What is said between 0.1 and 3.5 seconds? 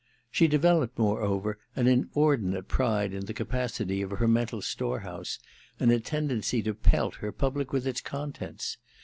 She developed, moreover, an inordinate pride in the